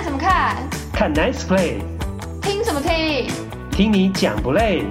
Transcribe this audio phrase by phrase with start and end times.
[0.00, 0.56] 看什么看？
[0.94, 1.82] 看 Nice Play。
[2.40, 3.30] 听什么听？
[3.70, 4.82] 听你讲不累？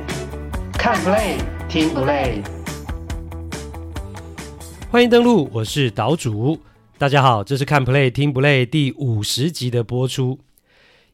[0.73, 2.43] 看 Play 听不累？
[4.91, 6.59] 欢迎登录，我是岛主。
[6.99, 10.37] 大家好，这是看 Play 听不累第五十集的播出。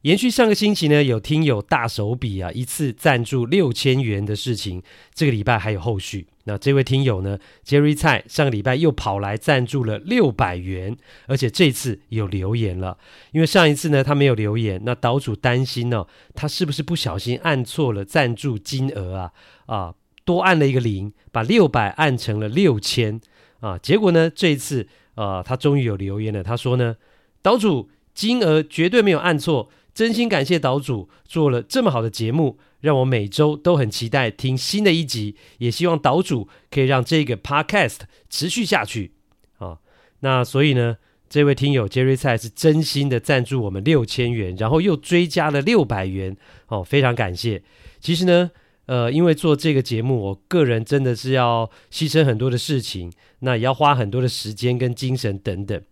[0.06, 4.80] 延续上个星期呢，有听友大手笔啊，一次赞助六千元的事情，
[5.12, 6.28] 这个礼拜还有后续。
[6.44, 10.96] 那这位听友呢，Jerry 蔡上个礼拜又跑来赞助了六百元，
[11.26, 12.96] 而且这次有留言了。
[13.32, 19.32] 因为上一次呢他没有留言，那岛主担心呢、他是不是不小心按错了赞助金额啊？
[19.66, 19.94] 啊，
[20.24, 23.20] 多按了一个零，把六百按成了六千
[23.58, 23.76] 啊。
[23.76, 24.86] 结果呢，这一次
[25.16, 26.44] 啊，他终于有留言了。
[26.44, 26.94] 他说呢，
[27.42, 29.68] 岛主金额绝对没有按错。
[29.96, 39.12] 真心感谢岛主做了这么好的节目，让我每周都很期待听新的一集，也希望岛主可以让这个 podcast 持续下去
[39.56, 39.78] 啊。
[40.20, 40.98] 那所以呢，
[41.30, 46.36] 这位听友 Jerry 蔡是真心的赞助我们六千元，然后又追加了六百元
[46.68, 47.62] 哦，非常感谢。
[47.98, 48.50] 其实呢，
[48.84, 55.82] 呃，因为做这个节目，我个人真的是要牺牲很多的事情，那也要花很多的时间跟精神等等。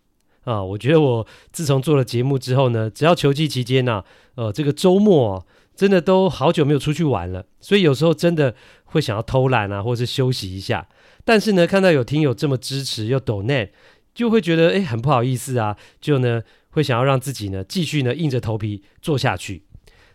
[0.44, 4.04] 啊，我觉得我自从做了节目之后呢，只要球季期间呢、啊，
[4.36, 10.86] 呃，这个周末、啊、真的都好久没有出去玩了，所以有时候真的会想要偷懒啊，或是休息一下。
[11.24, 13.70] 但是呢，看到有听友这么支持又 donate，
[14.14, 19.62] 就会觉得诶很不好意思啊，就呢会想要让自己呢继续呢硬着头皮做下去。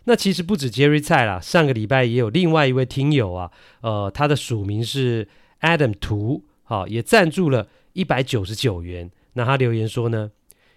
[0.04, 3.50] 那其实不止 Jerry 蔡啦，上个礼拜也有另外一位听友啊，
[3.80, 5.26] 呃，他的署名是
[5.60, 9.10] Adam 图，好、也赞助了一百九十九元。
[9.34, 10.30] 那他留言说呢，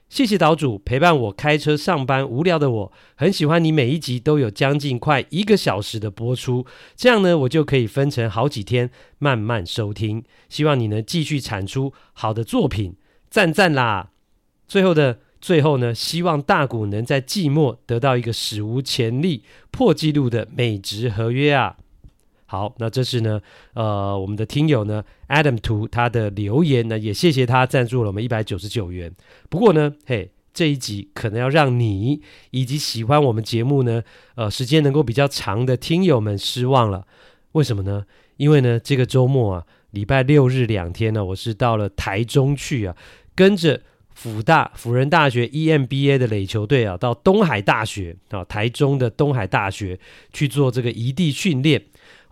[0.09, 10.23] 谢谢岛主陪伴我开车上班，无聊的我很喜欢你每一集都有将近快一个小时的播出，这样呢我就可以分成好几天慢慢收听。
[10.49, 12.95] 希望你能继续产出好的作品，
[13.29, 14.11] 赞赞啦！
[14.67, 21.77] 最后的最后呢，希望大谷能在季末得到一个史无前例破纪录的美职合约啊！
[22.53, 23.41] 好，那这是呢，
[23.73, 29.11] 呃，我们的听友呢，Adam 图他的留言呢，也谢谢他赞助了我们一百九十九元。
[29.49, 34.03] 不过呢，嘿，这一集可能要让你以及喜欢我们节目呢，
[34.35, 37.07] 呃，时间能够比较长的听友们失望了。
[37.53, 38.05] 为什么呢？
[38.37, 42.95] 因为呢，这个周末啊，礼拜六日两天呢，我是到了台中去啊，
[43.33, 43.81] 跟着
[44.13, 49.99] 辅大辅仁大学 EMBA 的垒球队啊，到东海大学啊，台中的东海大学
[50.31, 51.83] 去做这个移地训练。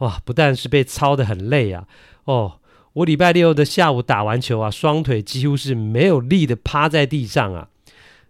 [0.01, 1.87] 哇，不但是被操得很累啊，
[2.25, 2.59] 哦，
[2.93, 7.69] 我礼拜六的下午打完球啊，双腿几乎是没有力的趴在地上啊。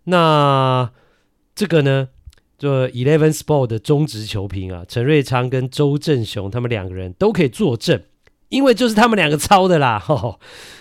[0.04, 0.92] 那
[1.56, 2.10] 这个呢，
[2.58, 8.04] 就 Eleven Sport 的中职球评啊，陈瑞昌跟周正雄他们两个人都可以作证，
[8.50, 10.04] 因为就是他们两个操的啦。
[10.10, 10.38] 哦，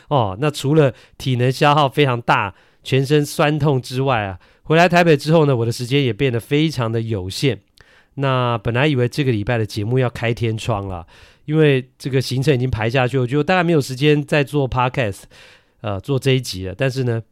[0.09, 2.53] 哦，那除了体能消耗非常大，
[2.83, 7.61] 全身酸痛之外啊，回来台北之后呢，我的时间也变得非常的有限。
[8.15, 11.07] 那本来以为这个礼拜的节目要开天窗了，
[11.45, 15.23] 因为这个行程已经排下去，我就大概没有时间再做 podcast，
[15.81, 16.75] 呃，做这一集了。
[16.77, 17.23] 但是呢，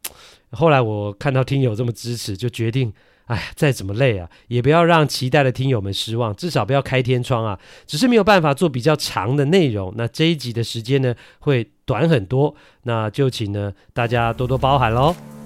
[0.51, 2.91] 后来我看到听友这么支持，就决定，
[3.25, 7.59] 哎，再怎么累啊，也不要让期待的听友们失望，至少不要开天窗啊。
[7.85, 15.38] 只是没有办法做比较长的内容，那这一集的时间呢会短很多，那就请呢大家多多包涵喽。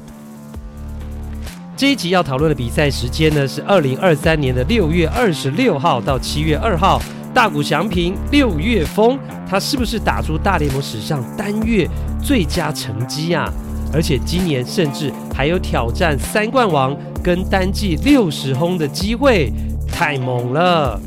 [1.75, 7.01] 这一集要讨论的比赛时间呢，是二零二三年的六月二十六号到七月二号。
[7.33, 9.17] 大谷翔平六月疯，
[9.49, 11.89] 他是不是打出大联盟史上单月
[12.23, 13.51] 最佳成绩啊？
[13.91, 19.51] 而且今年甚至还有挑战三冠王跟单季六十轰的机会，
[19.87, 21.01] 太猛了！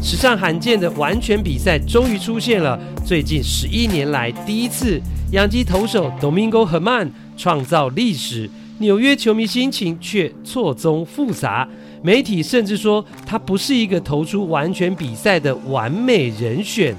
[0.00, 4.98] 史上罕见的完全比赛终于出现了，最近十一年来第一次，
[5.32, 8.48] 养鸡投手 Domingo Herman 创造历史。
[8.78, 11.66] 纽约球迷心情却错综复杂，
[12.02, 16.94] 媒体甚至说他不是一个投出完全比赛的完美人选，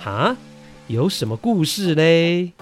[0.00, 0.36] 哈？
[0.88, 2.52] 有什么故事嘞？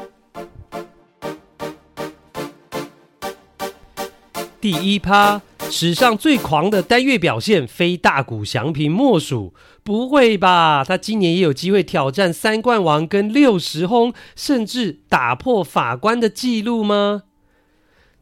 [4.60, 5.40] 第一趴，
[5.70, 9.54] 史上最狂的单月表现，非大谷翔平莫属。
[9.82, 10.84] 不会吧？
[10.86, 17.22] 他今年也有机会挑战三冠王跟六十轰，甚至打破法官的记录吗？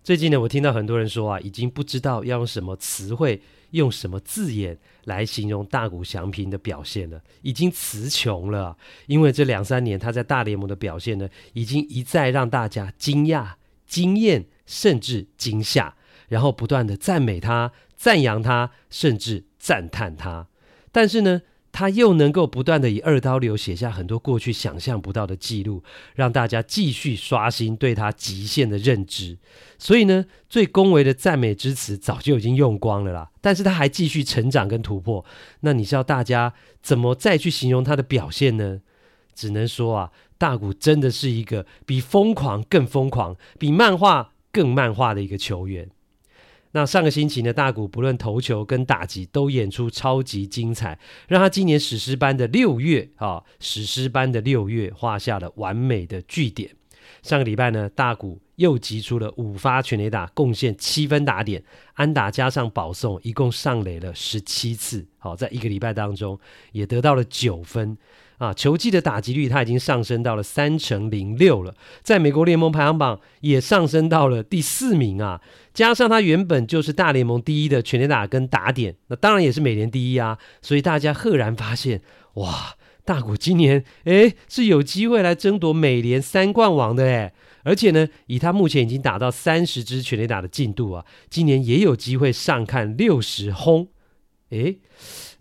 [0.06, 3.43] 最近呢，我听到很多人说啊，已经不知道要用什么词汇、
[3.73, 8.76] 用什么字眼来形容大谷翔平的表现了，已经词穷了。
[9.08, 13.55] 因为这两三年他在大联盟的表现呢，已经一再让大家惊讶、
[13.85, 15.97] 惊艳，甚至惊吓，
[16.29, 20.47] 然后不断的赞美他、赞扬他，甚至赞叹他。
[20.93, 21.43] 但是呢，
[21.78, 25.82] 他又能够不断的以二刀流写下很多过去想象不到的记录，
[26.14, 29.37] 让大家继续刷新对他极限的认知。
[29.76, 33.31] 所以呢，最恭维的赞美之词早就已经用光了啦。
[33.43, 35.23] 但是他还继续成长跟突破，
[35.61, 38.81] 那你是要大家怎么再去形容他的表现呢？
[39.34, 45.90] 只能说啊，大谷真的是一个比疯狂更疯狂、比漫画更漫画的一个球员。
[46.72, 50.98] 那上个星期呢，大谷不论投球跟打击都演出超级精彩，
[51.28, 56.70] 让他今年史诗般的六月啊，史诗般的六月画下了完美的句点。
[57.22, 61.62] 上个礼拜呢，大谷又击出了五发全垒打，贡献七分打点，
[61.94, 65.06] 安打加上保送，一共上垒了十七次。
[65.18, 66.38] 好，在一个礼拜当中
[66.72, 67.96] 也得到了九分。
[68.38, 75.40] 啊，球季的打击率他已经上升到了三成零六了，在美国联盟排行榜也上升到了第四名啊。
[75.76, 80.38] 加上他原本就是大联盟第一的全垒打跟打点，那当然也是美联第一啊。
[80.62, 82.00] 所以大家赫然发现，
[82.37, 87.34] 哇，大谷今年诶是有机会来争夺美联三冠王的诶。
[87.62, 93.88] 而且呢，以他目前已经打到三十支全垒打的进度啊，今年也有机会上看六十轰。
[94.49, 94.78] 诶。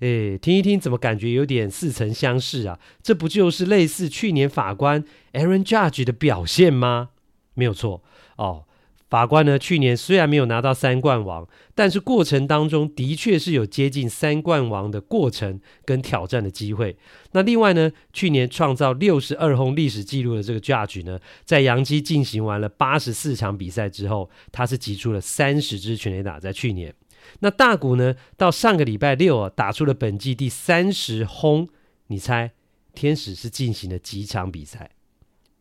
[0.02, 2.78] 诶，听一听，怎么感觉有点似曾相识啊？
[3.02, 7.12] 这不就是类似去年法官 Aaron Judge 的表现吗？
[7.54, 8.04] 没有错
[8.36, 8.66] 哦。
[9.08, 16.98] 法官呢，去年虽然没有拿到三冠王，但是过程当中的确是有接近三冠王的过程跟挑战的机会。
[17.32, 26.94] 那另外呢，去年创造六十二轰历史纪录的这个 Judge 呢，在洋基进行完了八十四场比赛之后，他是击出了三十支全垒打，在去年。
[27.40, 28.16] 那大谷呢？
[28.38, 31.70] 到上个礼拜六啊，打出了本季第三十轰。
[32.08, 32.52] 你猜，
[32.94, 34.92] 天使是进行了几场比赛？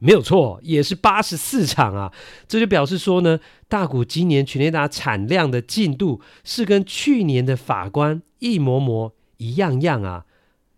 [0.04, 2.12] 没有错，也是八十四场啊。
[2.46, 10.26] 这就表示说呢，大谷今年全垒打产量的进度是跟去年的法官一模模一样样啊。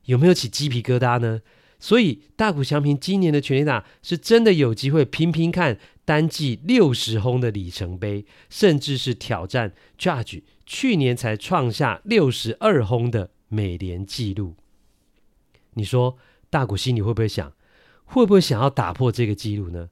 [0.05, 1.41] 有没有起鸡皮疙瘩呢？
[1.81, 14.55] 所以大谷翔平今年的全垒打是真的有机会拼拼看单季六十轰的里程碑，甚至是挑战 Judge 去年才创下六十二轰的美联纪录。
[15.75, 16.17] 你说
[16.49, 17.53] 大谷心里会不会想，
[18.07, 19.91] 会不会想要打破这个纪录呢？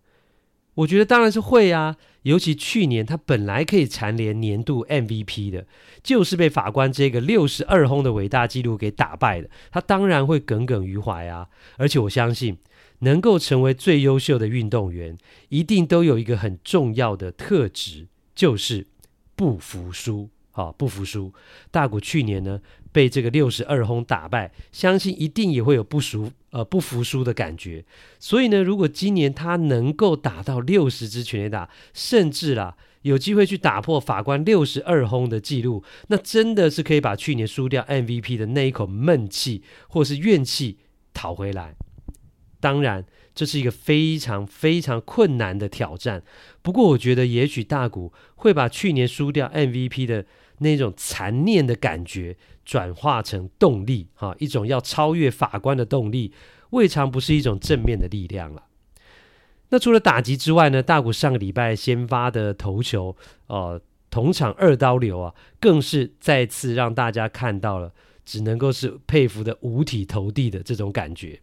[0.75, 5.67] 我觉得当然是会啊，尤其去年他本来可以蝉联年度 MVP 的，
[6.03, 11.49] 就是被法官这个六十二轰的伟大纪录给打败了，他当然会耿耿于怀啊。
[11.77, 12.59] 而且我相信，
[12.99, 15.17] 能够成为最优秀的运动员，
[15.51, 18.89] 一定都有一个很重要的特质，就是
[19.37, 20.29] 不服输。
[20.57, 21.33] 好，不服输。
[21.73, 22.61] 大谷去年呢，
[22.93, 27.85] 被这个六十二轰打败，相信一定也会有不熟呃不服输的感觉。
[28.21, 40.79] 所以呢，如果今年他能够打到六十支全垒打，甚至啦有机会去打破法官六十二轰的记录，那真的是可以把去年输掉 MVP 的那一口闷气或是怨气
[41.13, 41.75] 讨回来。
[42.61, 43.05] 当然，
[43.35, 46.23] 这是一个非常非常困难的挑战。
[46.63, 50.25] 不过，我觉得也许大谷会把去年输掉 MVP 的
[50.59, 56.33] 那种残念的感觉转化成动力，哈，一种要超越法官的动力，
[56.71, 58.65] 未尝不是一种正面的力量了。
[59.71, 63.17] 那除了打击之外呢，大谷上个礼拜先发的投球，
[63.49, 63.81] 呃，
[64.11, 67.93] 同场二刀流啊，更是再次让大家看到了，
[68.25, 71.41] 只能够是佩服的五体投地的这种感觉。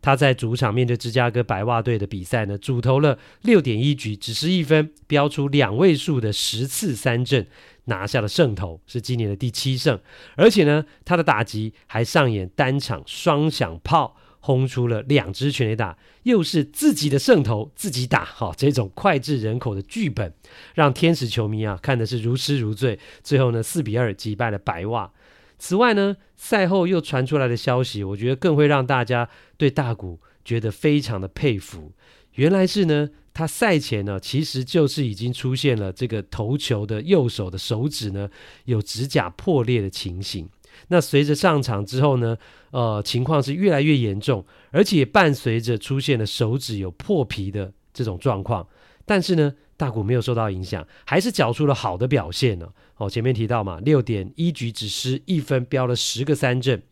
[0.00, 7.46] 他在主场面对芝加哥白袜队的比赛呢，主投了六点一局，只失一分，飙出两位数的十次三振，
[7.84, 9.98] 拿下了胜投，是今年的第七胜。
[10.36, 20.32] 而且呢，他的打击还上演单场双响炮，轰出了两支全垒打，又是自己的胜投自己打，好，这种脍炙人口的剧本，
[20.74, 22.98] 让天使球迷啊看的是如痴如醉。
[23.22, 25.10] 最后呢，四比二击败了白袜。
[25.58, 31.92] 此外呢，赛后又传出来的消息，我觉得更会让大家对大谷觉得非常的佩服。
[32.34, 38.30] 原来是呢，他赛前呢，其实就是已经出现了这个投球的右手的手指呢
[38.66, 40.48] 有指甲破裂的情形。
[40.86, 42.38] 那随着上场之后呢，
[42.70, 48.64] 呃，情况是越来越严重，而且伴随着出现了手指有破皮的这种状况。
[49.08, 52.68] 但是呢，大股没有受到影响，还是缴出了好的表现呢。
[52.98, 56.82] 哦，前面提到嘛，六点一局只失一分，飙了十个三振。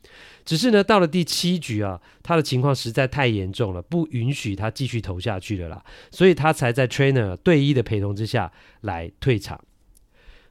[0.45, 9.61] 只是呢，到了第七局啊，他的情况实在太严重了，不允许他继续投下去了啦，所以他才在 trainer 对一的陪同之下来退场。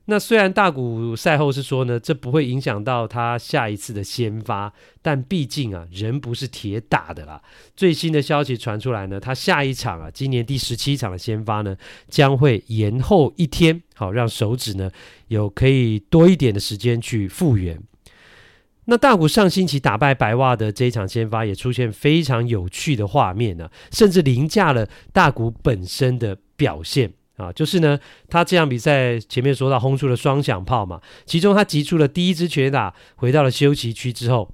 [0.07, 4.71] 那虽然大谷赛后是说呢，这不会影响到他下一次的先发，
[5.01, 7.41] 但毕竟啊，人不是铁打的啦。
[7.75, 11.75] 最新的消息传出来呢，他下一场啊，今年第十七场的先发呢，
[12.07, 14.91] 将会延后一天，好让手指呢
[15.29, 17.81] 有可以多一点的时间去复原。
[18.85, 27.51] 那大谷上星期打败白袜的这一场先发，也出现非常有趣的画面呢、甚至凌驾了大谷本身的表现啊。
[27.51, 27.99] 就是呢，
[28.29, 34.49] 他这场比赛前面说到轰出了双响炮嘛，其中他击出了第一支全垒打，回到了休息区之后，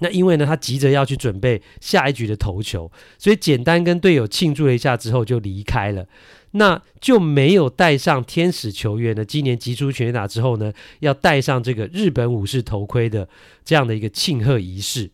[0.00, 6.06] 那因为呢，他急着要去准备下一局的投球，所以简单跟队友庆祝了一下之后就离开了。
[6.54, 13.26] 那就没有带上天使球员呢，今年击出全垒打之后呢，要戴上这个日本武士头盔的
[13.64, 15.10] 这样的一个庆贺仪式。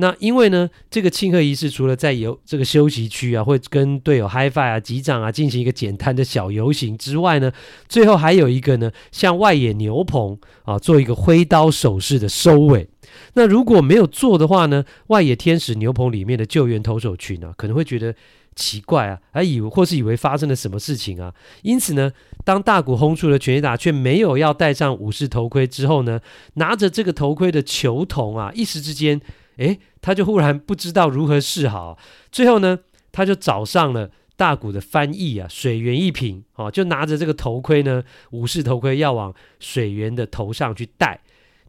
[0.00, 7.52] 那因为呢，这个庆贺仪式除了在游这个休息区啊，会跟队友 hiFi 啊、击掌啊，进行一个简单的小游行之外呢，
[7.88, 12.88] 最后还有一个呢，向外野牛棚啊做一个挥刀手势的收尾。
[13.34, 18.14] 那如果没有做的话呢，外野天使牛棚里面的救援投手群呢、啊，可能会觉得。
[18.56, 21.32] 奇怪啊，还以为或是以为发生了什么事情啊？
[21.62, 22.10] 因此呢，
[22.44, 26.18] 当大谷轰出了全垒打，却没有要戴上武士头盔之后呢，
[26.54, 29.20] 拿着这个头盔的球童啊，一时之间，
[29.58, 31.98] 诶，他就忽然不知道如何是好。
[32.32, 32.80] 最后呢，
[33.12, 41.20] 他就找上了大谷的翻译啊，水原一平，哦，就拿着这个头盔呢，武士头盔要往水源的头上去戴。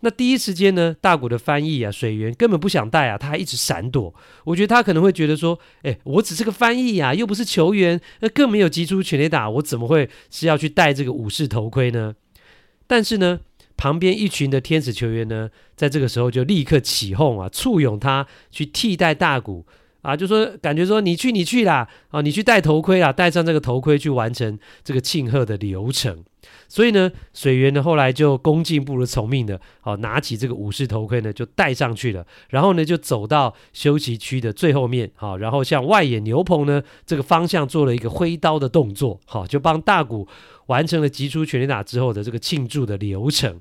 [0.01, 4.13] 那第一时间呢，大谷的翻译啊，水源根本不想戴啊，他还一直闪躲。
[4.45, 12.15] 我觉得他可能会觉得说，哎，我只是个翻译啊，又不是球员，那更没有击出全垒打，我怎么会是要去戴这个武士头盔呢？
[12.87, 13.41] 但是呢，
[13.79, 19.65] 旁边一群的天使球员呢，在这个时候就立刻起哄啊，簇拥他去替代大谷
[20.01, 26.25] 啊，就说感觉说你去你去啦，啊，你去戴头盔啦，戴上这个头盔去完成这个庆贺的流程。
[26.67, 40.27] 所以呢，水原呢后来就恭敬不如从命的，好拿起这个武士头盔呢就戴上去了，然后呢就走到休息区的最后面，好，然后向外野牛棚呢这个方向做了一个挥刀的动作，好，就帮大谷
[40.67, 43.59] 完成了击出全垒打之后的这个庆祝的流程。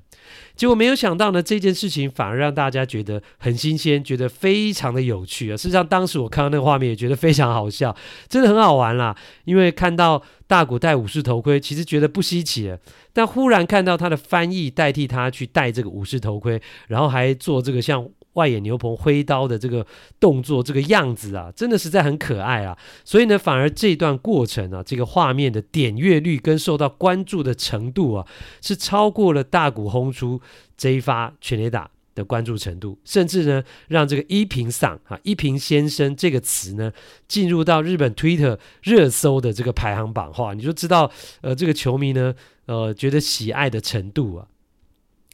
[0.55, 5.55] 结果没有想到呢，这件事情反而让大家觉得很新鲜，觉得非常的有趣啊。
[5.57, 7.95] 事实上，当时我看到那个画面也觉得非常好笑，
[8.27, 10.21] 真的很好玩啦，因为看到。
[10.49, 12.79] 大谷戴武士头盔，其实觉得不稀奇了，
[13.13, 18.03] 但忽然看到他的翻译代替他去戴这个武士头盔，然后还做这个像
[18.39, 19.85] 外野牛棚挥刀的这个
[20.17, 22.77] 动作，这个样子啊，真的实在很可爱啊。
[23.03, 28.25] 所以呢，反而这段过程啊，这个画面的点阅率跟受到关注的程度啊，
[28.61, 30.39] 是超过了大谷轰出
[30.77, 36.91] 这一发全垒打的关注程度，甚至呢，让这个一平桑啊，一平先生这个词呢，
[37.27, 42.33] 进入到日本 Twitter 热搜的这个排行榜，话你就知道，呃，这个球迷呢，
[42.65, 44.47] 呃，觉得喜爱的程度啊。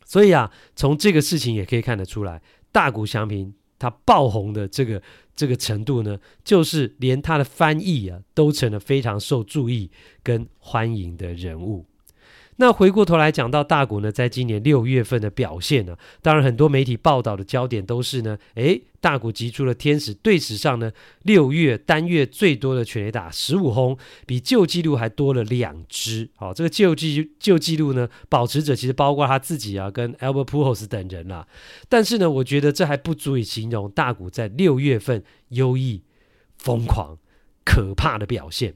[0.08, 2.40] 所以啊，从这个事情也可以看得出来，
[2.76, 5.02] 大谷祥平他爆红的这个
[5.34, 9.90] 这个程度呢，就是连他的翻译啊，都成了非常受注意
[10.22, 11.86] 跟欢迎的人物。
[12.58, 20.90] 那回过头来讲到大谷呢，在今年六月份的表现呢、啊，当然很多媒体报道的焦点都是呢，诶，大谷击出了天使队史上呢
[21.24, 26.30] 六月单月最多的全垒打十五轰，比旧纪录还多了两支。
[26.38, 31.46] 好，这个旧纪旧纪录呢，保持者其实包括他自己啊，跟 Albert Pujols 等人啦、
[31.90, 36.04] 但是呢，我觉得这还不足以形容大谷在六月份优异、
[36.58, 37.18] 疯狂、
[37.66, 38.76] 可怕的表现，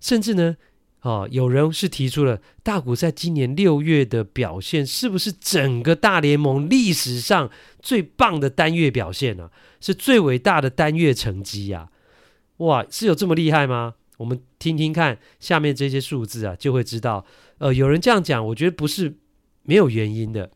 [0.00, 0.56] 甚至呢。
[1.02, 9.50] 哦，有人是提出了大谷在今年六月的表现，是不是整个大联盟历史上最棒的单月表现呢、啊？
[9.80, 12.58] 是最伟大的单月成绩呀、啊！
[12.58, 13.94] 哇，是有这么厉害吗？
[14.18, 17.24] 我们听听看下面这些数字啊，就会知道。
[17.56, 19.16] 呃，有人这样讲，我觉得不是
[19.62, 20.50] 没有原因的。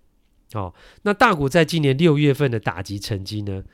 [0.52, 0.74] 哦，
[1.04, 3.64] 那大谷在今年六月份的打击成绩呢？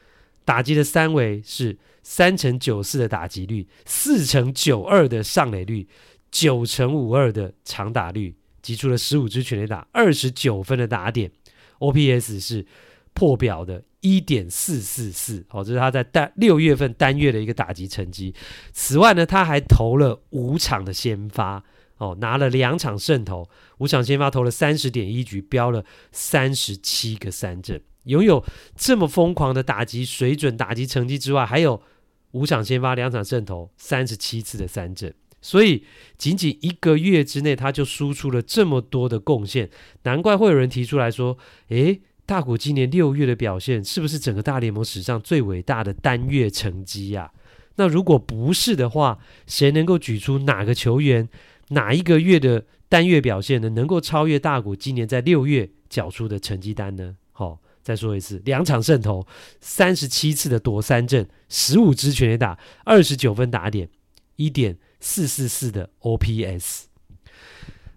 [0.45, 5.87] 打击的三围是三成九四的打击率，四成九二的上垒率。
[6.31, 11.31] 九成五二的长打率，击出了十五支全垒打，二十九分的打点
[11.79, 12.67] ，OPS 是
[13.13, 18.35] 破表的一点四四四，哦，这是他在单六月份单月的一个打击成绩。
[18.73, 21.63] 此外呢，他还投了五场的先发，
[21.99, 28.45] 哦，拿了两场胜投，五场先发投了三十点一局，飙了三十七个三振，拥有
[28.77, 31.83] 这么疯狂的打击水准、打击成绩之外，还有
[32.31, 35.13] 五场先发、两场胜投、三十七次的三振。
[35.43, 35.85] 所以，
[36.19, 39.71] 仅仅一个月之内，他就输出了这么多的贡献，
[40.03, 47.33] 难怪会有人提出来说：“诶，大谷今年六月的表现，是不是整个大联盟史上最伟大的单月成绩呀？”
[47.77, 51.27] 那如果不是的话，谁能够举出哪个球员
[51.69, 53.71] 哪一个月的单月表现呢？
[53.71, 57.17] 能够超越大谷今年在六月缴出的成绩单呢？
[57.33, 59.27] 好，再说一次，两场胜投，
[59.61, 63.89] 三十七次的夺三振，十五支全垒打，二十九分打点，
[64.37, 64.77] 一点。
[65.01, 66.85] 四四四的 OPS，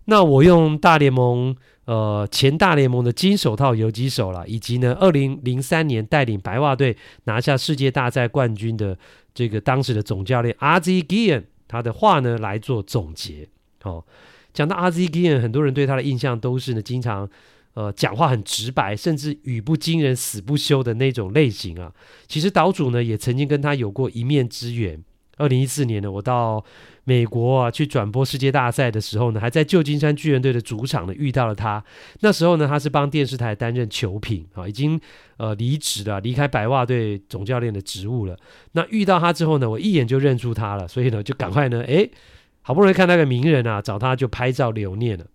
[0.05, 1.55] 那我用大联盟
[1.85, 8.97] 呃前大联盟的金手套游击手了，以及呢二零零三年带领白袜队拿下世界大赛冠军的
[9.33, 13.47] 这个当时的总教练 Ozzie Guillen 他的话呢来做总结。
[13.83, 14.03] 哦，
[14.53, 17.29] 讲到 Ozzie Guillen 很多人对他的印象都是呢经常。
[17.75, 21.91] 呃，讲话很直白，甚至语不惊人死不休的那种类型啊。
[22.27, 25.03] 其实岛主呢也曾经跟他有过一面之缘。
[25.37, 26.63] 二零一四年呢，我到
[27.05, 31.83] 美国啊去转播世界大赛的时候呢，还在旧金山巨人队的主场呢遇到了他。
[32.19, 34.99] 那时候呢，他是帮电视台担任球评啊，已经
[35.37, 38.37] 呃离职了，离开白袜队总教练的职务了。
[38.73, 42.07] 那遇到他之后呢，我一眼就认出他了，所以呢就赶快呢，哎，
[42.61, 45.25] 好不容易看到个名人啊，找他就拍照留念了。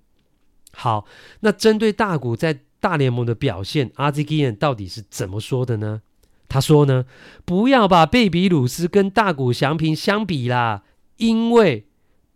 [0.73, 1.07] 好，
[1.41, 6.03] 那针对大谷在大联盟的表现阿吉基恩到底是怎么说的呢？
[6.49, 7.05] 他说呢，
[7.45, 10.83] 不要把贝比鲁斯跟大谷翔平相比啦，
[11.19, 11.87] 因为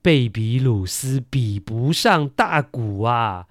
[0.02, 3.47] 贝比鲁斯比不上大谷啊！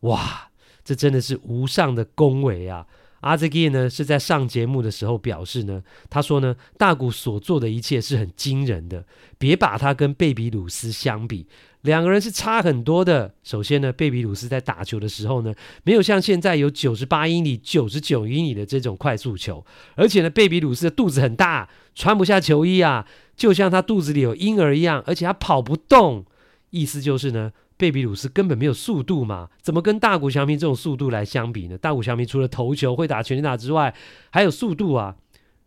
[0.00, 0.50] 哇，
[0.84, 2.86] 这真的是无上的恭维啊
[3.20, 9.04] 阿泽基呢是在上节目的时候表示呢，他说呢，大谷所做的一切是很惊人的，
[9.38, 11.48] 别把他跟贝比鲁斯相比。
[11.88, 13.34] 两个人是差很多的。
[13.42, 15.52] 首先呢，贝比鲁斯在打球的时候呢，
[15.82, 19.64] 没有像现在有九十八英里、九十九英里的这种快速球，
[19.96, 26.24] 而且呢，贝比鲁斯的肚子很大，穿不下球衣啊，就像他肚子里有婴儿一样，而且他跑不动。
[26.70, 31.78] 意思就是呢，贝比鲁斯根本没有速度嘛，怎么跟大谷翔平这种速度来相比呢？
[31.78, 33.94] 大谷翔平除了投球会打全垒打之外，
[34.30, 35.16] 还有速度啊。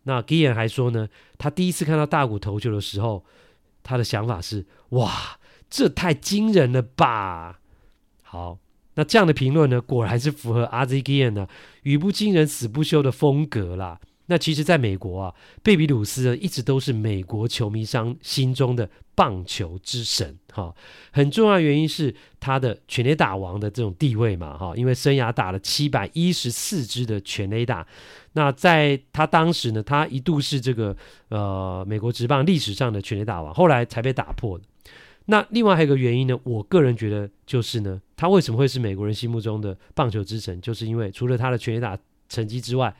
[0.04, 3.24] 那 Gian 还说呢，他第一次看到大谷投球的时候，
[3.82, 5.10] 他的想法是哇。
[5.72, 7.58] 这太惊人了吧！
[8.22, 8.58] 好，
[8.94, 11.48] 那这样的评论呢，果然是符合 Ozzie Guillen 呢
[11.84, 13.98] 语不惊人死不休的风格啦。
[14.26, 20.76] 那其实，在美国啊，贝比鲁斯呢一直都是美国球迷商心中的棒球之神哈、哦。
[21.10, 27.86] 很重要原因是他的全垒打王的这种地位嘛哈、哦，因为生涯打了七百一十四支的全垒打。
[28.34, 30.94] 那在他当时呢，他一度是这个
[31.30, 34.64] 呃美国职棒历史上的全垒打王，后来才被打破的。
[35.26, 40.60] 那另外还有一个原因呢，我个人觉得就是呢，他为什么会是美国人心目中的棒球之神？
[40.60, 41.98] 就是因为除了他的全垒打
[42.28, 42.94] 成绩之外，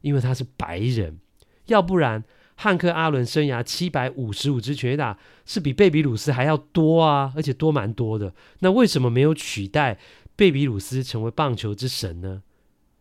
[0.00, 1.18] 因为他是白人，
[1.66, 2.24] 要不然
[2.56, 8.34] 汉克阿伦生涯七百五十五支全垒打是比贝比鲁斯还要多啊，而且多蛮多的。
[8.58, 9.98] 那为什么没有取代
[10.34, 12.42] 贝比鲁斯成为棒球之神呢？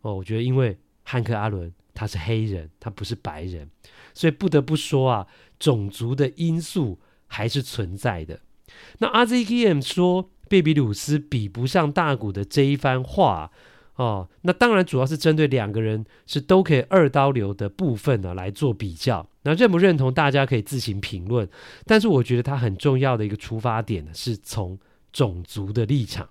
[0.02, 3.70] 哦，我觉得因为汉克阿伦他是黑人，他不是白人，
[4.14, 5.28] 所以不得不说啊，
[5.58, 8.40] 种族的因素还是存在的。
[9.00, 13.52] 那阿 Z K M 说贝比鲁斯比不上大谷的这一番话
[13.96, 19.28] 哦，那当然主要是针对两个人是都可以二刀流的部分呢来做比较。
[19.44, 21.48] 那认不认同大家可以自行评论，
[21.86, 24.80] 但是我觉得他很重要的一个出发点呢是从
[25.12, 26.28] 种族的立场。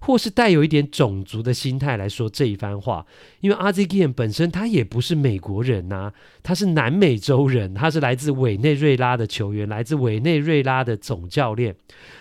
[0.00, 3.06] 或是带有一点种族的心态来说这一番话，
[3.40, 11.76] 因为 Azigian 本身他也不是美国人呐、他是南美洲人，他是来自委内瑞拉的球员，来自委内瑞拉的总教练，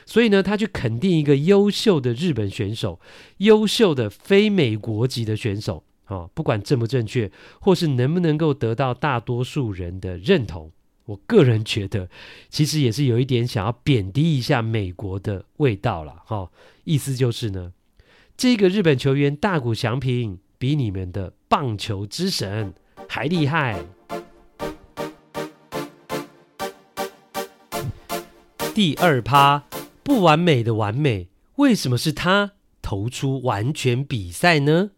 [0.06, 3.00] 所以呢，他去肯定一个优秀的日本选手，
[3.38, 10.70] 优秀的非美国籍的选手啊、不管正不正确，或是能不能够得到大多数人的认同，
[11.06, 12.10] 我个人觉得，
[12.50, 16.38] 其实也是有一点想要贬低一下美国的味道了哈。
[16.38, 16.52] 哦
[16.84, 17.74] 意思就是呢，
[18.36, 22.74] 这个日本球员大谷翔平比你们的棒球之神
[23.08, 23.86] 还厉害。
[28.74, 29.66] 第二趴，
[30.02, 34.92] 不完美的完美，为什么是他投出完全比赛呢？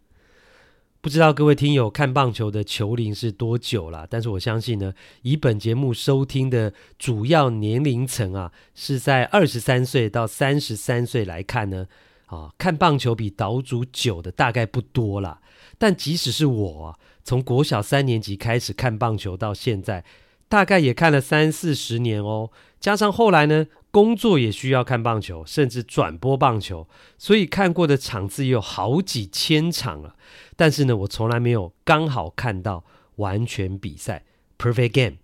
[1.04, 4.06] 不知道各位听友看棒球的球龄是多久了？
[4.08, 11.86] 但是我相信呢，以本节目收听的主要年龄层啊，是在二十三岁到三十三岁来看呢，
[12.28, 15.40] 啊，看棒球比岛主久的大概不多了。
[15.76, 20.06] 但即使是我，从国小三年级开始看棒球到现在，
[20.48, 22.50] 大概也看了三四十年哦。
[22.80, 30.16] 加上后来呢，工作也需要看棒球，甚至转播棒球，所以看过的场次也有好几千场了。
[30.56, 32.84] 但是呢，我从来没有刚好看到
[33.18, 34.24] 完全比赛
[34.58, 35.18] （perfect game）。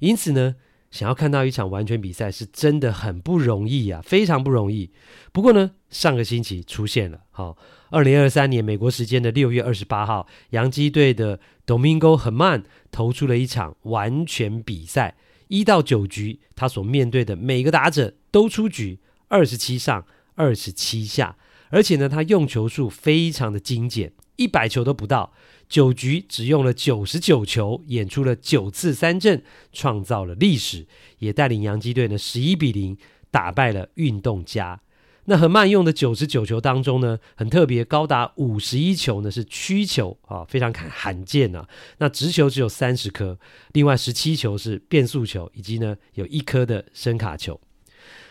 [0.00, 0.56] 因此呢，
[0.90, 4.90] 想要看到一场完全比赛是真的很不容易啊，非常不容易。
[5.32, 7.20] 不过呢，上个星期出现了。
[7.30, 7.56] 好，
[7.88, 15.16] 二零二三年美国时间的六月二十八号，洋基队的 Domingo Germán 投出了一场完全比赛，
[15.50, 21.36] 一到九局，他所面对的每个打者都出局，二十七上二十七下，
[21.70, 24.12] 而且呢，他用球数非常的精简。
[24.36, 25.32] 一百球都不到，
[25.68, 30.86] 九局只用了九十九球，演出了九次三振，创造了历史，
[31.18, 32.96] 也带领洋基队呢十一比零
[33.32, 34.80] 打败了运动家。
[35.30, 41.68] 那很慢用的九十九球当中呢，很特别，高达五十一球呢是曲球啊，非常罕罕见啊。
[41.98, 43.38] 那直球只有三十颗，
[43.72, 47.60] 另外十七球是变速球，以及呢有一颗的声卡球。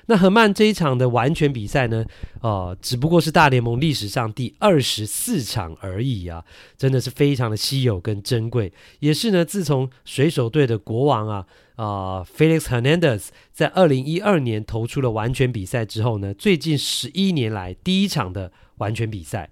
[0.10, 2.04] 那横曼这一场的完全比赛呢，
[2.42, 6.44] 呃，只不过是大联盟历史上第二十四场而已啊，
[6.76, 11.46] 真的是非常的稀有跟珍贵，也是呢，自从水手队的国王啊，
[11.76, 19.52] 啊、，Felix Hernandez 在二零一二年投出了完全比赛之后呢，最近十一年来第一场的完全比赛。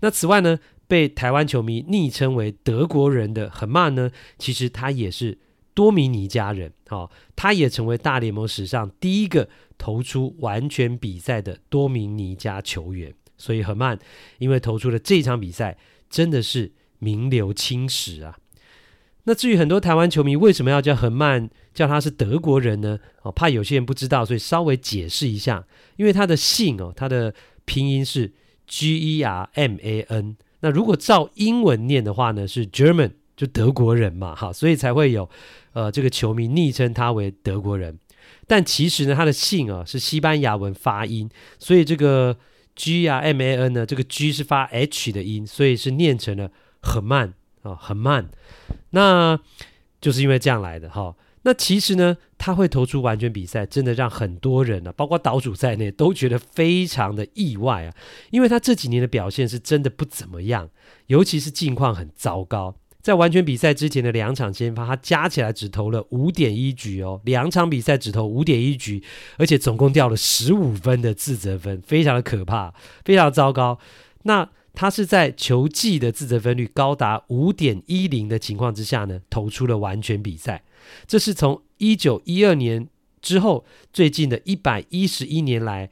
[0.00, 5.38] 那此外呢，被台湾球迷昵称为德国人的横曼呢，其实他也是
[5.74, 9.48] 多米尼加人，哦，他也成为大联盟史上第一个。
[9.76, 13.98] 投出完全比赛的多米尼加球员，所以横曼
[14.38, 15.76] 因为投出了这场比赛，
[16.08, 18.38] 真的是名留青史啊。
[19.24, 23.00] 那至于很多台湾球迷为什么要叫横曼，叫他是德国人呢？
[23.22, 25.66] 哦，怕有些人不知道，所以稍微解释一下。
[25.96, 27.34] 因为他的姓哦，他的
[27.64, 28.32] 拼音是
[28.68, 30.36] G E R M A N。
[30.60, 35.28] 那如果照英文念的话呢，是 German，就德国人嘛，哈，所以才会有
[35.72, 37.98] 呃这个球迷昵称他为德国人。
[38.46, 42.36] 但其实呢，他的姓啊是西班牙文发音，所以这个
[42.74, 46.50] G 啊 M A N 呢，这个 G 是发 H 的音，所以是念成了
[46.82, 48.30] 很慢啊，很慢。
[48.90, 49.38] 那
[50.00, 57.94] 就是因为这样来的哈、那其实呢，他会投出完全比赛，真的让很多人呢、啊，包括岛主在内，都觉得非常的意外啊，
[58.30, 60.70] 因为他这几年的表现是真的不怎么样，
[61.06, 62.76] 尤其是近况很糟糕。
[63.04, 69.04] 在完全比赛之前的两场先发，他加起来只投了五点一局哦，两场比赛只投五点一局，
[69.36, 72.72] 而且总共掉了十五分的自责分，非常的可怕，
[73.04, 73.78] 非常糟糕。
[74.22, 80.64] 那他是在球季的自责分率高达五点一零的情况之下呢，投出了完全比赛。
[81.06, 82.88] 这是从一九一二年
[83.20, 85.90] 之后最近的一百一十一年来。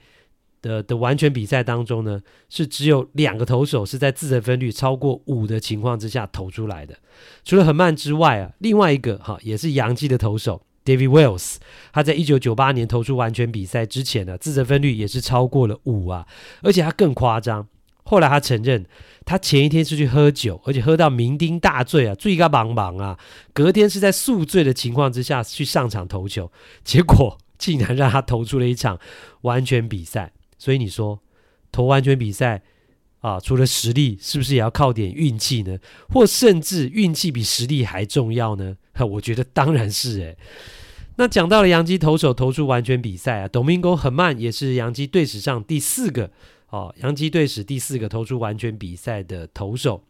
[0.62, 6.96] 的的完全比赛当中呢，是只有两个投手是在自责分率超过五的情况之下投出来的。
[7.44, 11.57] 除了很慢之外啊，另外一个哈也是洋基的投手 David Wells，
[11.92, 16.27] 他在一九九八年投出完全比赛之前呢，自责分率也是超过了五啊，
[16.62, 17.68] 而且他更夸张。
[18.05, 18.85] 后来他承认，
[19.25, 23.16] 他前一天是去喝酒，而且喝到酩酊大醉啊，醉个茫茫啊，
[23.53, 26.51] 隔天是在宿醉的情况之下去上场投球，
[26.83, 28.98] 结果竟然让他投出了一场
[29.42, 30.33] 完全比赛。
[30.62, 31.20] 所以你说
[31.72, 32.62] 投完全比赛
[33.18, 35.77] 啊，除了实力，是不是也要靠点运气呢？
[36.09, 38.77] 或甚至运气比实力还重要呢？
[39.11, 40.38] 我觉得当然是诶。
[41.16, 46.31] 那讲到了洋基投手投出完全比赛啊，Domingo Germán 也是洋基队史上第四个
[46.68, 50.05] 哦，洋基队史第四个投出完全比赛的投手。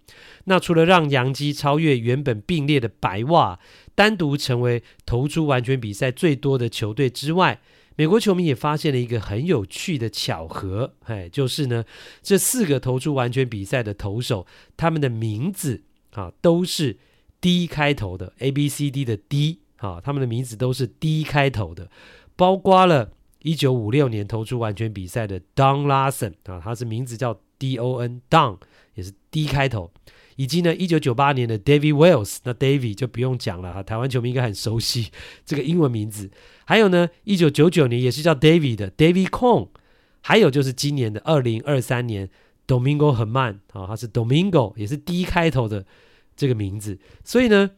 [0.45, 3.59] 那除了让洋基超越原本并列的白袜，
[3.95, 7.59] 单独成为投出完全比赛最多的球队之外，
[7.97, 11.85] 美国球迷也发现了一个很有趣的巧合，哎，就是呢，
[12.23, 16.99] 这四个投出完全比赛的投手，他们的名字啊都是
[17.41, 21.91] D 开头的，A B C D 的 D，啊，他们的名字都是 D 开头的，
[22.37, 28.59] 包括了一九五六年投出完全比赛的 Don Larsen 啊，他是名字叫 D O N，Don
[28.97, 29.93] 也是 D 开头。
[30.35, 35.13] 以及呢，一九九八年的 David Wells，那 David 就不用讲了哈，台湾球迷应该很熟悉
[35.47, 36.31] 这个英文名字。
[36.65, 39.69] 还有呢，一九九九年也是叫 David 的 David Cone，
[40.23, 42.29] 还有就是今年的二零二三年
[42.67, 45.85] Domingo Germán 啊，他是 Domingo，也是 D 开头的
[46.35, 46.99] 这个名字。
[47.23, 47.73] 所以呢，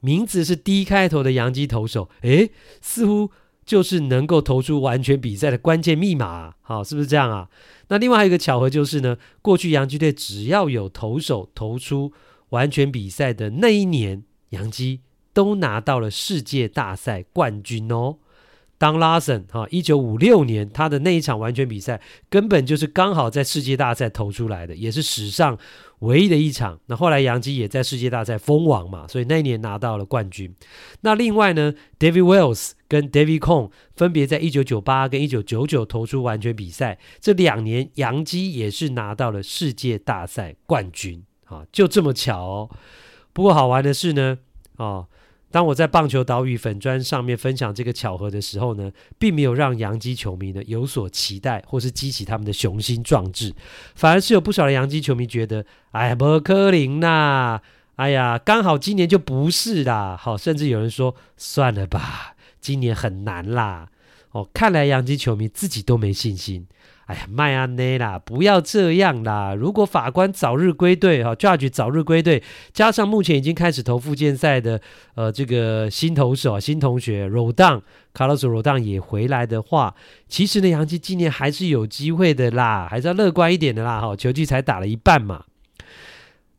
[0.00, 2.50] 名字是 D 开头的洋基投手，诶，
[2.82, 3.30] 似乎
[3.64, 7.48] 就是能够投出完全比赛的关键密码，好，是不是这样啊？
[7.88, 12.12] 那另外还有一个巧合就是呢，过去洋基队只要有投手投出
[12.50, 15.00] 完全比赛的那一年，洋基
[15.32, 18.16] 都拿到了世界大赛冠军哦。
[18.76, 25.56] 当拉森哈，一九五六年他的那一场完全比赛，根本就是刚好在世界大赛投出来的，也是史上
[26.00, 26.78] 唯一的一场。
[26.86, 30.52] 那后来杨基也在世界大赛封王嘛，所以那一年拿到了冠军。
[31.02, 42.70] 那另外呢，David Wells 跟 David Cone 分别在一九九八跟一九九九投出完全比赛，这两年杨基也是拿到了世界大赛冠军啊，就这么巧哦。
[43.32, 44.38] 不过好玩的是呢，
[44.76, 45.06] 啊。
[45.54, 48.90] 当我在棒球岛屿粉砖上面分享这个巧合的时候呢，
[49.20, 53.54] 并没有让洋基球迷呢有所期待，或是激起他们的雄心壮志，
[53.94, 57.60] 反而是有不少的洋基球迷觉得，哎呀，不可能呐，
[57.94, 63.90] 哎呀，刚好今年就不是啦，好，甚至有人说，算了吧，今年很难啦，
[64.32, 66.66] 哦，看来洋基球迷自己都没信心，
[67.06, 69.54] 哎呀，迈阿密啦，不要这样啦！
[69.54, 74.80] 如果法官早日归队，哈，Judge 早日归队，加上目前已经开始投复健赛的，
[75.14, 77.82] 呃，这个新投手啊，新同学 Rodon
[78.14, 79.94] 卡洛斯 Rodon 也回来的话，
[80.28, 85.44] 其实呢，洋基今年还是有机会的啦，还是要乐观一点的啦，哈，球季才打了一半嘛。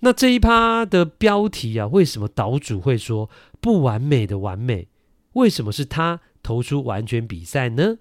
[0.01, 3.29] 那这一趴的标题啊，为什么岛主会说
[3.59, 4.89] 不完美的完美？
[5.33, 7.97] 为什么是他投出完全比赛呢？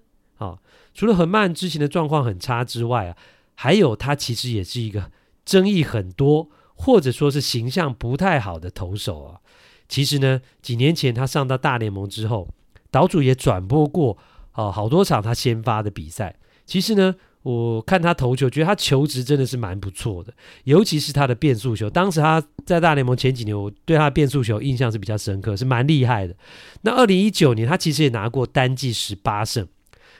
[0.95, 3.17] 除了赫曼之前的状况很差之外啊，
[3.53, 5.11] 还有他其实也是一个
[5.45, 9.39] 争议很多，或者说是形象不太好的投手啊。
[9.87, 12.47] 其实呢，几年前他上到大联盟之后，
[12.89, 14.17] 岛主也转播过
[14.53, 16.37] 啊好多场他先发的比赛。
[16.65, 21.87] 其实呢，我看他投球，觉得他球质真的是蛮不错的，尤其是他的变速球。
[21.89, 26.35] 当时他在大联盟前几年，我对他的变速球印象是比较深刻，是蛮厉害的。
[26.81, 29.67] 那二零一九年，他其实也拿过单季十八胜。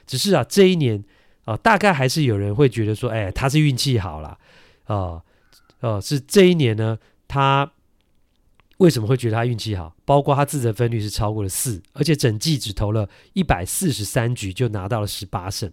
[0.06, 1.04] 只是啊，这一年
[1.46, 4.38] 啊，大概还是有人会觉得说，哎，他是运气好啦。
[4.86, 5.22] 啊，
[5.80, 7.72] 呃，是这一年呢，他
[8.78, 9.96] 为什么会觉得他运气好？
[10.06, 15.72] 包括他自责分率是超过了四，而且整季只投了一百四十三局就拿到了十八胜，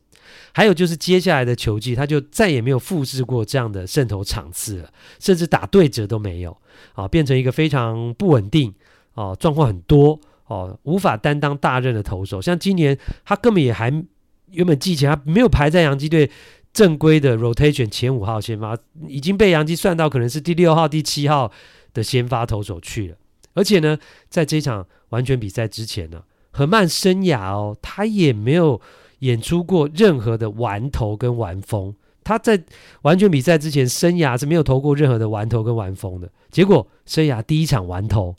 [0.55, 6.57] 还有就是接下来的球季，他就再也没有复制过这样的胜投场次了，甚至打对折都没有，
[6.95, 8.73] 啊，变成一个非常不稳定，
[9.13, 13.93] 啊，状况很多，哦，无法担当大任的投手，像今年他根本也还。
[14.53, 16.31] 原本季前他没有排在洋基队
[16.73, 21.51] 正规的 rotation 前五号先发，已经被洋基算到可能是第六号、第七号
[21.93, 23.17] 的先发投手去了。
[23.55, 23.99] 而且呢，
[24.31, 28.81] 在这场完全比赛之前呢，赫曼生涯哦，他也没有
[29.19, 31.95] 演出过任何的完投跟完封。
[32.25, 32.63] 他在
[33.03, 36.31] 完全比赛之前，生涯是没有投过任何的完投跟完封的。
[36.51, 38.35] 结果生涯第一场完投，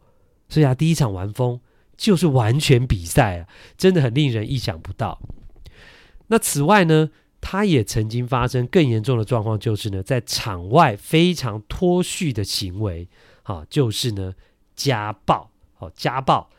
[0.50, 1.60] 生涯第一场完封，
[1.98, 3.48] 就是完全比赛啊，
[3.78, 5.22] 真的很令人意想不到。
[6.34, 13.08] 那此外呢，他也曾经发生更严重的状况，就是呢，在场外非常脱序的行为，
[13.44, 14.34] 啊，就是呢
[14.76, 16.50] 家暴，哦，家暴，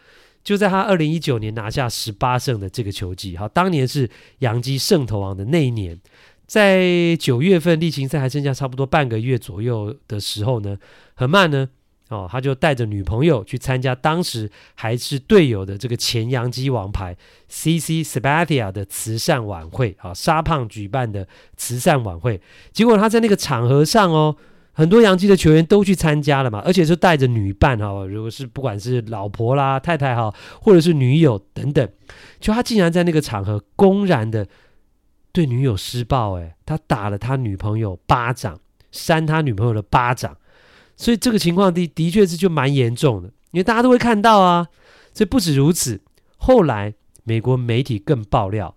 [0.45, 4.09] 就在他二零一九年拿下十八胜的这个球季，好，当年是
[4.39, 5.99] 洋基胜投王的那一年，
[6.47, 10.79] 在九月份例行赛还剩下差不多半个月左右的时候呢，
[11.17, 11.69] 很慢呢。
[12.11, 17.17] 哦，他就带着女朋友去参加当时还是队友的这个前洋基王牌
[17.49, 22.41] CC Sabathia 的慈善晚会啊，沙胖举办的慈善晚会。
[22.73, 24.37] 结果他在那个场合上哦，
[24.73, 31.89] 很多洋基的球员都去参加了嘛，而且是带着女伴哈，如果是不管是老婆啦、太太哈，或者是女友等等，
[32.39, 34.47] 就他竟然在那个场合公然的
[35.33, 38.61] 对女友施暴，诶，他打了他女朋友巴掌，
[38.93, 40.37] 扇他女朋友的巴掌。
[40.97, 44.69] 所以这个情况的的确是就蛮严重的，因为大家都会看到啊。
[45.13, 46.01] 所以不止如此，
[46.39, 48.75] 后来美国媒体更爆料，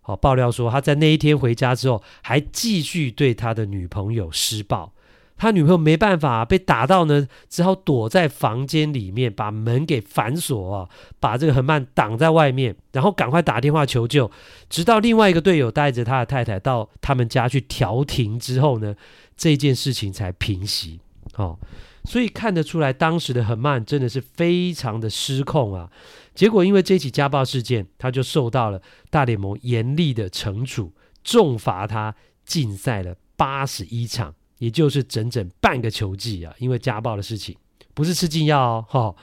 [0.00, 4.92] 好爆料说他在那一天回家之后，还继续对他的女朋友施暴。
[5.36, 14.30] 他女朋友没办法被打到呢，只好躲在房间里面，把门给反锁啊，把这个赫曼挡在外面，然后赶快打电话求救。
[14.68, 18.94] 直到另外一个队友带着他的太太到他们家去调停之后呢，
[19.34, 21.00] 这件事情才平息。
[21.36, 21.58] 哦，
[22.04, 25.90] 所以看得出来，当时的很慢真的是非常的失控啊。
[26.34, 32.14] 结果因为这起家暴事件，他就受到了大联盟严厉的惩处，重罚他
[32.44, 36.54] 禁赛了八十一场，也就是整整半个球季啊。
[36.58, 37.56] 因为家暴的事情，
[37.94, 39.16] 不是吃禁药哦，哦，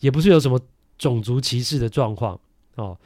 [0.00, 0.60] 也不是有什么
[0.98, 2.38] 种族歧视的状况
[2.74, 2.98] 哦，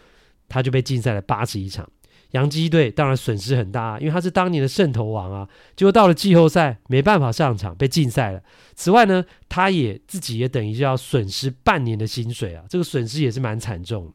[0.48, 1.88] 他就被禁赛了八十一场。
[2.32, 8.42] 洋基队当然损失很大，因为他是当年的胜投王啊，结果到了季后赛没办法上场，被禁赛了。
[8.74, 14.12] 此外呢，他也自己也等于就要损失半年的薪水啊，这个损失也是蛮惨重。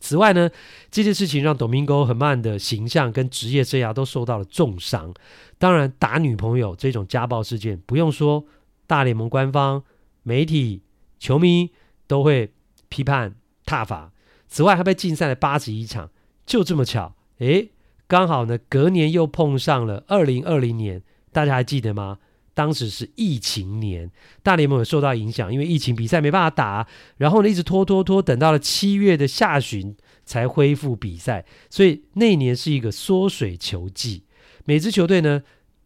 [0.00, 0.48] 此外呢，
[0.92, 5.12] 这件事情让 Domingo 赫曼的形象跟职业生涯都受到了重伤。
[5.58, 8.46] 当然，打女朋友这种家暴事件，不用说，
[8.86, 9.82] 大联盟官方、
[10.22, 10.82] 媒体、
[11.18, 11.70] 球迷
[12.06, 12.52] 都会
[12.88, 13.34] 批判
[13.66, 14.12] 挞伐。
[14.46, 16.08] 此外，他被禁赛了八十一场。
[16.48, 17.68] 就这么巧，诶，
[18.06, 22.18] 刚好呢，隔年又碰上了二零二零年，大家还记得吗？
[22.54, 24.10] 当时是疫情年，
[24.42, 34.24] 大联盟有受到影响，因为疫情比赛没办法打，然后呢一直拖拖拖，等到了七月的下旬才恢复比赛，所以那年是一个缩水球季，
[34.64, 35.42] 每支球队呢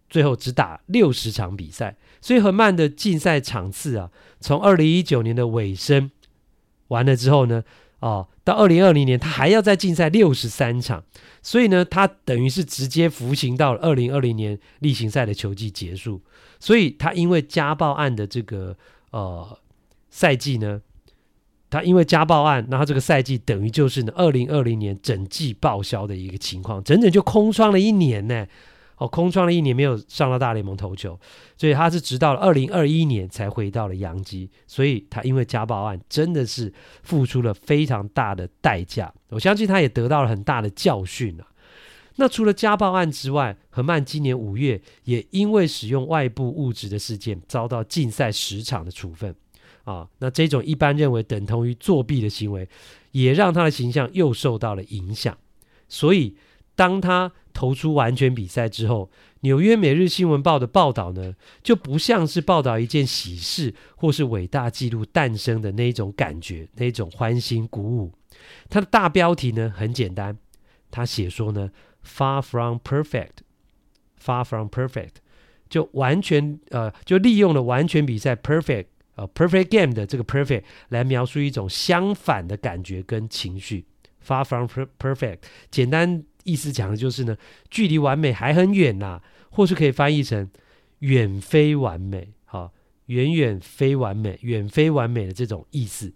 [0.08, 6.12] 最后只打六十场比赛，所以很慢的竞赛场次啊，从二零一九年的尾声
[6.86, 7.64] 完了之后呢。
[8.02, 11.04] 哦，到二零二零年，他还要再竞赛六十三场，
[11.40, 16.20] 所以呢，他等于是直接服刑到了二零二零年例行赛的球季结束。
[16.58, 18.76] 所以他因为家暴案的这个
[19.12, 19.56] 呃
[20.10, 20.82] 赛季呢，
[21.70, 28.44] 他因为家暴案，那他这个赛季等于就是呢，二零二零年整季报销的一个情况，整整就空窗了一年呢。
[29.02, 31.18] 哦，空窗了一年没有上到大联盟投球，
[31.56, 39.12] 所以他是直到了二零二一年才回到了洋基，所以他因为家暴案真的是付出了非常大的代价。
[39.30, 41.46] 我相信他也得到了很大的教训啊。
[42.14, 49.34] 那除了家暴案之外，赫曼今年五月也因为使用外部物质的事件遭到禁赛十场的处分
[49.82, 50.06] 啊。
[50.20, 52.68] 那这种一般认为等同于作弊的行为，
[53.10, 55.36] 也让他的形象又受到了影响。
[55.88, 56.36] 所以
[56.74, 68.12] 当他投出完全比赛之后，纽约每日新闻报的报道呢，就不像是报道一件喜事或是伟大纪录诞生的那一种感觉，那一种欢欣鼓舞。
[68.68, 70.36] 他的大标题呢很简单，
[70.90, 71.70] 他写说呢。
[72.04, 73.44] Far from perfect,
[74.20, 75.20] far from perfect，
[75.70, 83.84] 就完全呃，就利用了完全比赛 perfect 呃 perfect game 的这个 perfect 来描述一种相反的感觉跟情绪。
[84.26, 84.66] Far from
[84.98, 85.38] perfect，
[85.70, 87.36] 简单意思讲的就是呢，
[87.70, 90.50] 距离完美还很远呐、啊，或是可以翻译成
[91.00, 92.72] 远非完美，好，
[93.06, 96.12] 远远非完美，远非完美的这种意思，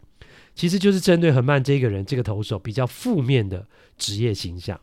[0.54, 3.66] 其实就是针对赫曼这个人这个投手比较负面的
[3.98, 4.80] 职业形象。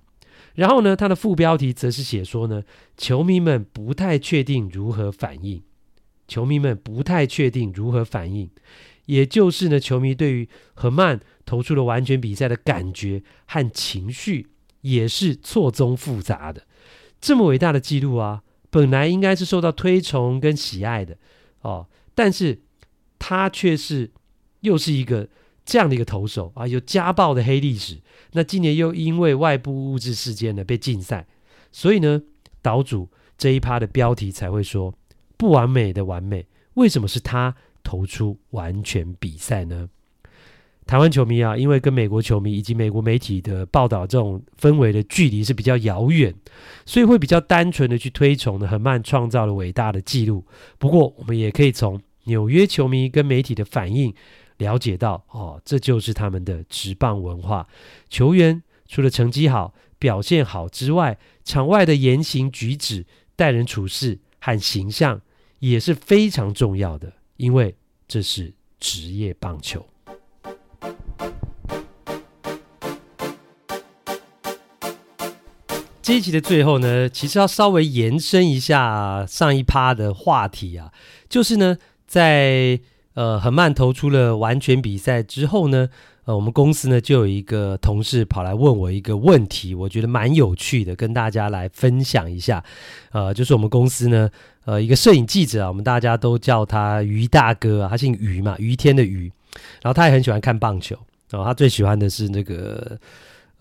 [0.56, 2.64] 然后呢，他的副标题则是写说呢，
[2.96, 5.64] 球迷们不太确定如何反应，
[6.28, 8.50] 球迷们不太确定如何反应，
[9.08, 14.48] 也就是呢，球迷对于赫曼投出了完全比赛的感觉和情绪
[14.84, 16.64] 也是错综复杂的。
[17.20, 21.18] 这么伟大的记录啊，本来应该是受到推崇跟喜爱的
[21.60, 22.62] 哦，但是
[23.20, 24.12] 他却是
[24.62, 25.28] 又是一个。
[25.66, 28.02] 这样的一个投手啊，有家暴的黑历史。
[28.34, 31.26] 那今年又因为外部物质事件呢被禁赛，
[31.72, 32.22] 所以呢，
[32.62, 34.94] 岛主这一趴的标题才会说
[35.38, 39.88] 不完美的完美，为什么是他投出完全比赛呢？
[40.86, 46.34] 台湾球迷啊，因为跟美国球迷以及美国媒体的报道这种氛围的距离是比较遥远，
[46.86, 50.46] 所以会比较单纯的去推崇呢，很慢创造了伟大的纪录。
[50.78, 54.14] 不过，我们也可以从纽约球迷跟媒体的反应。
[54.58, 57.68] 了解到哦，这就是他们的职棒文化。
[58.08, 63.04] 球员除了成绩好、表现好之外，场外的言行举止、
[63.36, 65.20] 待人处事和形象
[65.60, 67.76] 也是非常重要的，因为
[68.08, 69.86] 这是职业棒球。
[76.04, 80.92] 这一集的最后呢，其实要稍微延伸一下上一趴的话题啊，
[81.28, 82.80] 就是呢，在。
[83.16, 85.88] 呃，赫曼投出了完全比赛之后呢，
[86.26, 92.64] 呃，我们公司呢就有一个同事跑来问我一个问题，我觉得蛮有趣的，跟大家来分享一下。
[93.12, 94.28] 呃，就是我们公司呢，
[94.66, 99.32] 呃，一个摄影记者啊，我们大家都叫他于大哥，他姓于嘛，于天的于，
[99.84, 100.98] 然后他也很喜欢看棒球，
[101.30, 102.98] 然后他最喜欢的是那个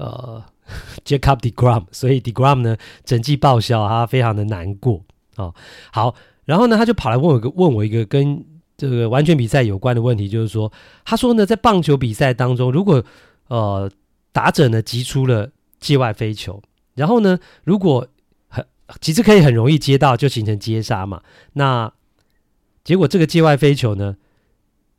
[0.03, 0.45] 呃，
[1.05, 5.03] Jacob deGrom，所以 deGrom 呢整季报销，他非常的难过
[5.37, 5.55] 哦。
[5.93, 8.45] 好，然后呢，他就跑来问我个，问我一个跟。
[8.75, 10.73] 这个完全比赛有关的问题，就是说，
[11.05, 13.05] 他说呢，在棒球比赛当中，如果
[13.47, 13.89] 呃
[14.33, 16.61] 打者呢击出了界外飞球，
[16.95, 18.09] 然后呢，如果
[18.49, 18.67] 很
[19.01, 21.23] 其实可以很容易接到，就形成接杀嘛。
[21.53, 21.93] 那
[22.83, 24.17] 结果这个界外飞球呢，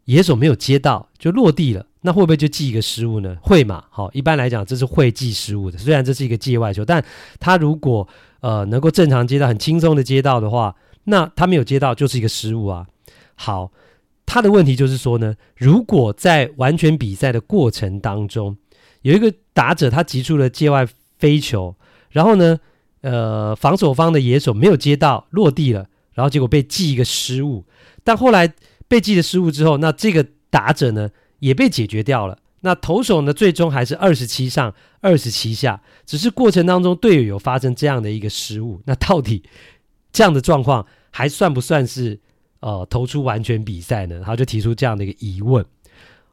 [0.05, 3.35] 野手没有接到，就落地了，那会不会就记一个失误呢？
[3.41, 3.83] 会嘛？
[3.89, 5.77] 好，一般来讲这是会记失误的。
[5.77, 7.03] 虽然这是一个界外球，但
[7.39, 8.07] 他如果
[8.41, 12.85] 呃能够正常接到，很轻松的接到的话，那他没有接到就是一个失误啊。
[13.35, 13.71] 好，
[14.25, 18.57] 他的问题就是说呢，如果在完全比赛的过程当中，
[19.01, 20.85] 有一个打者他击出了界外
[21.17, 21.75] 飞球，
[22.09, 22.59] 然后呢，
[23.01, 27.65] 呃，防守方的野手没有接到，落地了，然后结果被记一个失误，
[28.03, 28.53] 但后来
[28.89, 31.09] 被记的失误之后，那这个打者呢
[31.43, 39.43] 也被解决掉了，那投手呢最终还是二十七上二十七下，只是过程当中队友有发生这样的一个失误，那到底
[40.11, 42.19] 这样的状况还算不算是？
[42.65, 45.61] 呃，投出完全比赛呢，他就提出这样的一个疑问。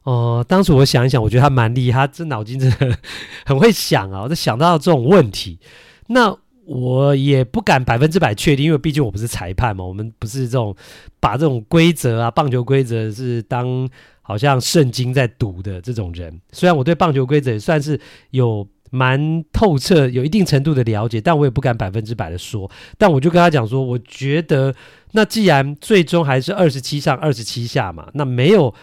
[0.03, 2.97] 哦、呃，当时我想一想，我觉得他蛮厉害，他这脑筋真的
[3.45, 5.59] 很会想啊，我就想到这种问题。
[6.07, 10.73] 那我也不敢百分之百确定，因为毕竟我不是裁判嘛，我们不是这种
[11.19, 13.89] 把这种规则啊，棒球规则是当
[14.31, 16.41] 好像圣经在读的这种人。
[16.53, 18.65] 虽然我对棒球规则也算是有。
[18.93, 22.69] 蛮透彻，有一定程度的了解，但我也不敢百分之百的说。
[22.97, 24.75] 但我就跟他讲说，我觉得
[25.13, 28.75] 那既然最终还是二十七上二十七下嘛，那没有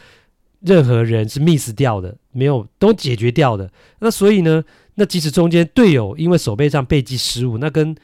[0.61, 3.71] 任何人是 miss 掉的，没有都解决掉的。
[3.99, 7.94] 那所以呢，那即使中间队友因为手背上被记失误，那跟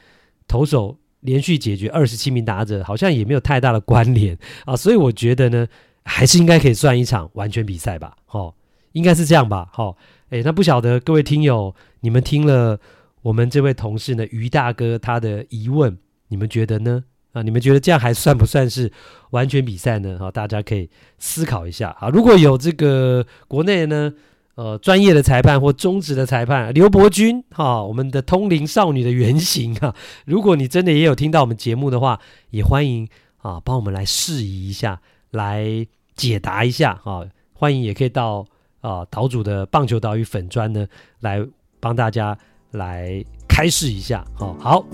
[0.47, 4.75] 投手连续解决二十七名打者好像也没有太大的关联啊。
[4.75, 5.67] 所以我觉得呢，
[6.05, 8.15] 还是应该可以算一场完全比赛吧。
[8.29, 8.53] 哦。
[8.93, 9.67] 应该是这样吧？
[9.73, 9.97] 好，
[10.29, 12.79] 诶，那不晓得各位听友，你们听了
[13.23, 15.97] 我们这位同事呢，于大哥他的疑问，
[16.29, 17.03] 你们觉得呢？
[17.33, 18.89] 啊，你们觉得这样还算不算是
[19.31, 20.17] 完全比赛呢？
[20.17, 21.89] 好，大家可以思考一下。
[21.99, 24.13] 啊，如果有这个国内呢，
[24.55, 29.93] 呃，专业的裁判或中职的裁判刘伯钧，哈，我们的通灵少女的原型啊，
[30.25, 35.01] 如果你真的也有听到我们节目的话，也欢迎啊，帮我们来试疑一下，
[35.31, 35.85] 来
[36.15, 38.45] 解答一下啊，欢迎也可以到
[38.81, 40.87] 啊岛主的棒球岛屿粉砖呢，
[41.19, 41.45] 来
[41.79, 42.37] 帮大家
[42.71, 44.23] 来开示一下。
[44.33, 44.85] 好，好。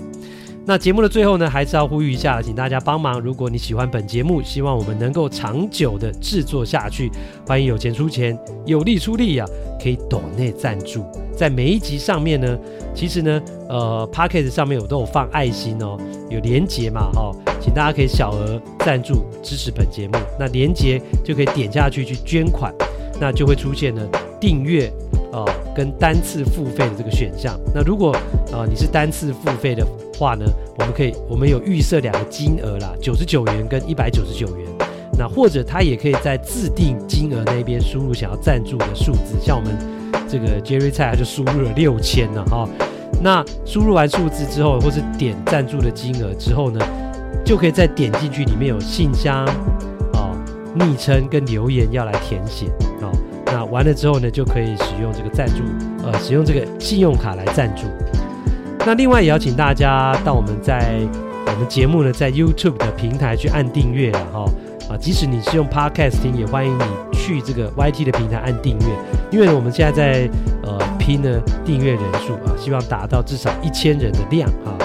[0.64, 3.20] 那节目的最后呢，还是要呼吁一下，请大家帮忙。
[3.20, 7.10] 如果你喜欢本节目，希望我们能够长久的制作下去，
[7.44, 9.46] 欢迎有钱出钱，有力出力、啊，
[9.82, 11.04] 可以抖内赞助。
[11.36, 12.56] 在每一集上面呢，
[12.94, 15.98] 其实呢，呃，Podcast 上面我都有放爱心哦，
[16.30, 20.14] 有连结嘛，哈、哦，请大家可以小额赞助支持本节目。
[20.38, 22.72] 那连结就可以点下去去捐款，
[23.20, 24.08] 那就会出现呢
[24.42, 24.92] 订阅。
[25.32, 28.14] 哦，跟单次付费的这个选项，那如果
[28.52, 29.82] 啊、你是单次付费的
[30.18, 30.44] 话呢，
[30.78, 34.66] 我们可以我们有预设两个金额啦，九十九元跟一百九十九元，
[35.16, 39.74] 那或者他也可以在自定金额那边输入想要赞助的数字，像我们
[40.28, 42.68] 这个 Jerry 蔡他就输入了六千了哈，
[43.22, 46.78] 那输入完数字之后，或是点赞助的金额之后呢，
[47.42, 49.46] 就可以再点进去里面有信箱
[50.12, 50.36] 啊、
[50.74, 52.66] 昵称跟留言要来填写。
[53.00, 53.10] 哦
[53.72, 55.64] 完了之后呢，就可以使用这个赞助，
[56.04, 57.84] 呃，使用这个信用卡来赞助。
[58.84, 61.00] 那另外也要请大家到我们在
[61.46, 64.44] 我们节目呢，在 YouTube 的平台去按订阅了哈
[64.90, 66.82] 啊，即使你是用 Podcast 听，也欢迎你
[67.16, 68.86] 去这个 YT 的平台按订阅，
[69.30, 70.28] 因为我们现在在
[70.64, 74.76] 呃拼呢订阅人数啊，希望达到至少一千人的量啊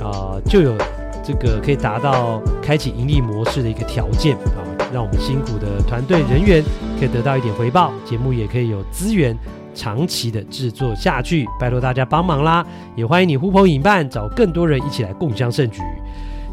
[0.00, 0.76] 啊，就有
[1.24, 4.62] 这个可以达到开启盈利模式的一个条件啊。
[4.92, 6.62] 让我们辛苦的团队人员
[6.98, 9.36] 可以得到一点回报，节目也可以有资源
[9.74, 12.64] 长期的制作下去，拜托大家帮忙啦！
[12.96, 15.80] 也欢迎你呼朋引伴，找更多人一起来共襄盛举。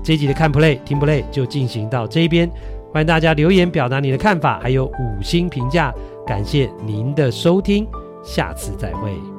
[0.03, 2.49] 这一集的看 play 听 play 就进行到这边，
[2.93, 5.93] 欢迎大家留言表达你的看法，还有五星评价，
[6.27, 7.87] 感谢您的收听，
[8.23, 9.34] 下次再会。